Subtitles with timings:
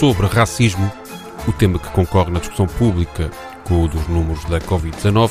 [0.00, 0.90] sobre racismo,
[1.46, 3.30] o tema que concorre na discussão pública
[3.64, 5.30] com o dos números da Covid-19,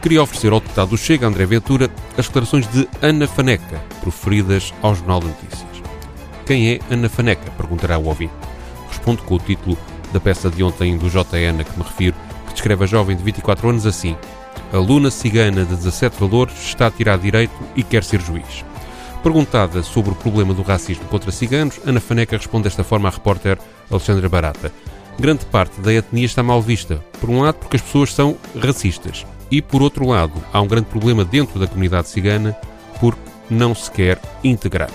[0.00, 4.94] queria oferecer ao deputado do Chega, André Ventura, as declarações de Ana Faneca, proferidas ao
[4.94, 5.82] Jornal de Notícias.
[6.46, 7.50] Quem é Ana Faneca?
[7.58, 8.32] perguntará o ouvinte.
[8.88, 9.76] Respondo com o título
[10.12, 12.14] da peça de ontem do JN a que me refiro,
[12.46, 14.16] que descreve a jovem de 24 anos assim:
[14.72, 18.64] Aluna cigana de 17 valores está a tirar direito e quer ser juiz.
[19.24, 23.58] Perguntada sobre o problema do racismo contra ciganos, Ana Faneca responde desta forma à repórter
[23.90, 24.72] Alexandra Barata.
[25.18, 27.02] Grande parte da etnia está mal vista.
[27.20, 29.24] Por um lado, porque as pessoas são racistas.
[29.50, 32.56] E, por outro lado, há um grande problema dentro da comunidade cigana
[33.00, 34.90] porque não se quer integrar.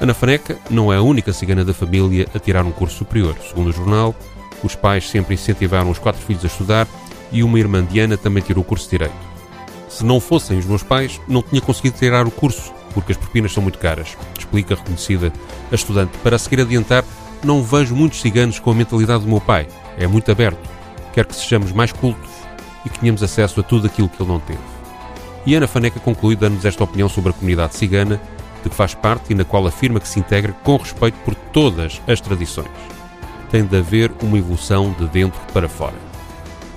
[0.00, 3.36] Ana Faneca não é a única cigana da família a tirar um curso superior.
[3.48, 4.14] Segundo o jornal,
[4.64, 6.88] os pais sempre incentivaram os quatro filhos a estudar
[7.30, 9.14] e uma irmã Diana também tirou o curso de Direito.
[9.88, 13.52] Se não fossem os meus pais, não tinha conseguido tirar o curso porque as propinas
[13.52, 15.32] são muito caras, explica a reconhecida
[15.70, 16.16] a estudante.
[16.18, 17.04] Para seguir adiantar,
[17.44, 19.66] não vejo muitos ciganos com a mentalidade do meu pai.
[19.98, 20.68] É muito aberto.
[21.12, 22.30] Quer que sejamos mais cultos
[22.84, 24.58] e que tenhamos acesso a tudo aquilo que ele não teve.
[25.44, 28.20] E Ana Faneca conclui dando-nos esta opinião sobre a comunidade cigana,
[28.62, 32.00] de que faz parte e na qual afirma que se integra com respeito por todas
[32.06, 32.70] as tradições.
[33.50, 35.96] Tem de haver uma evolução de dentro para fora.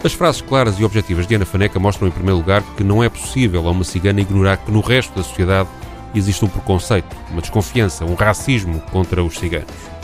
[0.04, 3.10] As frases claras e objetivas de Ana Faneca mostram, em primeiro lugar, que não é
[3.10, 5.70] possível a uma cigana ignorar que no resto da sociedade
[6.14, 9.95] existe um preconceito, uma desconfiança, um racismo contra os ciganos.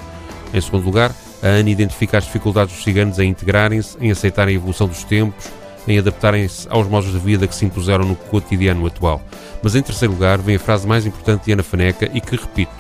[0.54, 4.58] Em segundo lugar, a ANA identifica as dificuldades dos ciganos em integrarem-se, em aceitarem a
[4.58, 5.46] evolução dos tempos,
[5.88, 9.22] em adaptarem-se aos modos de vida que se impuseram no cotidiano atual.
[9.64, 12.72] Mas em terceiro lugar vem a frase mais importante de Ana Faneca e que repito: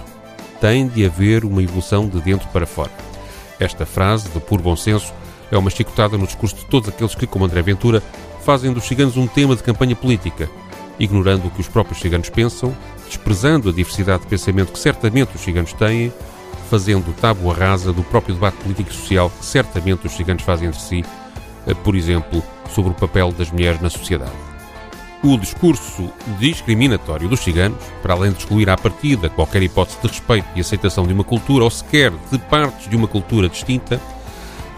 [0.59, 2.91] tem de haver uma evolução de dentro para fora.
[3.59, 5.13] Esta frase, de puro bom senso,
[5.51, 8.01] é uma chicotada no discurso de todos aqueles que, como André Ventura,
[8.43, 10.49] fazem dos ciganos um tema de campanha política,
[10.99, 12.75] ignorando o que os próprios ciganos pensam,
[13.07, 16.11] desprezando a diversidade de pensamento que certamente os ciganos têm,
[16.71, 20.79] fazendo tábua rasa do próprio debate político e social que certamente os ciganos fazem entre
[20.79, 21.03] si,
[21.67, 22.41] eh, por exemplo,
[22.73, 24.31] sobre o papel das mulheres na sociedade.
[25.21, 30.47] O discurso discriminatório dos ciganos, para além de excluir à partida qualquer hipótese de respeito
[30.55, 33.99] e aceitação de uma cultura ou sequer de partes de uma cultura distinta,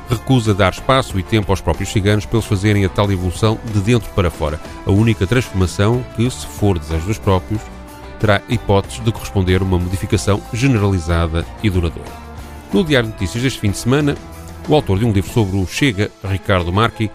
[0.10, 3.80] recusa dar espaço e tempo aos próprios ciganos para eles fazerem a tal evolução de
[3.80, 7.62] dentro para fora, a única transformação que, se for desejo dos próprios,
[8.24, 12.10] terá hipóteses de corresponder a uma modificação generalizada e duradoura.
[12.72, 14.16] No Diário de Notícias deste fim de semana,
[14.66, 17.12] o autor de um livro sobre o Chega, Ricardo Marchi,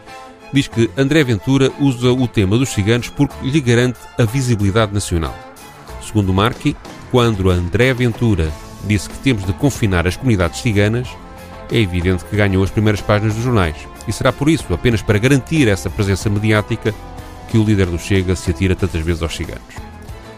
[0.53, 5.35] diz que André Ventura usa o tema dos ciganos porque lhe garante a visibilidade nacional.
[6.07, 6.77] Segundo Marchi,
[7.11, 8.53] quando André Ventura
[8.85, 11.09] disse que temos de confinar as comunidades ciganas,
[11.73, 13.77] é evidente que ganhou as primeiras páginas dos jornais.
[14.07, 16.95] E será por isso, apenas para garantir essa presença mediática,
[17.51, 19.89] que o líder do Chega se atira tantas vezes aos ciganos.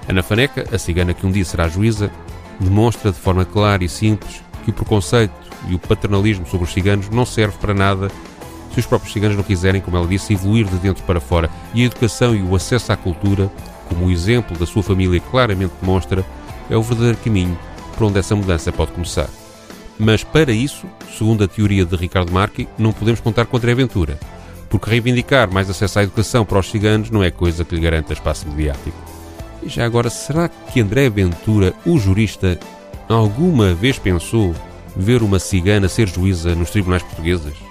[0.08, 2.10] Ana Faneca, a cigana que um dia será juíza,
[2.58, 5.32] demonstra de forma clara e simples que o preconceito
[5.68, 8.10] e o paternalismo sobre os ciganos não serve para nada
[8.72, 11.50] se os próprios ciganos não quiserem, como ela disse, evoluir de dentro para fora.
[11.74, 13.50] E a educação e o acesso à cultura,
[13.88, 16.24] como o exemplo da sua família claramente demonstra,
[16.68, 17.58] é o verdadeiro caminho
[17.96, 19.28] para onde essa mudança pode começar.
[19.98, 20.86] Mas para isso,
[21.18, 24.18] segundo a teoria de Ricardo Marchi, não podemos contar com André Ventura,
[24.68, 28.12] porque reivindicar mais acesso à educação para os ciganos não é coisa que lhe garanta
[28.12, 29.09] espaço mediático.
[29.62, 32.58] E já agora, será que André Ventura, o jurista,
[33.08, 34.54] alguma vez pensou
[34.96, 37.69] ver uma cigana ser juíza nos tribunais portugueses?